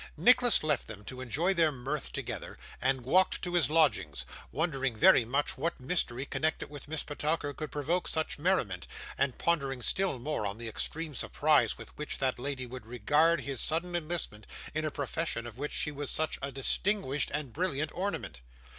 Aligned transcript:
Nicholas 0.17 0.63
left 0.63 0.87
them 0.87 1.05
to 1.05 1.21
enjoy 1.21 1.53
their 1.53 1.71
mirth 1.71 2.11
together, 2.11 2.57
and 2.81 3.05
walked 3.05 3.39
to 3.43 3.53
his 3.53 3.69
lodgings; 3.69 4.25
wondering 4.51 4.97
very 4.97 5.23
much 5.25 5.59
what 5.59 5.79
mystery 5.79 6.25
connected 6.25 6.71
with 6.71 6.87
Miss 6.87 7.03
Petowker 7.03 7.53
could 7.53 7.71
provoke 7.71 8.07
such 8.07 8.39
merriment, 8.39 8.87
and 9.15 9.37
pondering 9.37 9.79
still 9.83 10.17
more 10.17 10.47
on 10.47 10.57
the 10.57 10.67
extreme 10.67 11.13
surprise 11.13 11.77
with 11.77 11.95
which 11.99 12.17
that 12.17 12.39
lady 12.39 12.65
would 12.65 12.87
regard 12.87 13.41
his 13.41 13.61
sudden 13.61 13.95
enlistment 13.95 14.47
in 14.73 14.85
a 14.85 14.89
profession 14.89 15.45
of 15.45 15.59
which 15.59 15.71
she 15.71 15.91
was 15.91 16.09
such 16.09 16.39
a 16.41 16.51
distinguished 16.51 17.29
and 17.31 17.53
brilliant 17.53 17.91
ornament. 17.93 18.41